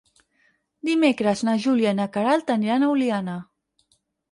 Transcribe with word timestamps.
Dimecres 0.89 1.43
na 1.49 1.53
Júlia 1.67 1.93
i 1.95 1.99
na 1.99 2.09
Queralt 2.17 2.51
aniran 2.57 2.89
a 2.89 2.91
Oliana. 2.97 3.39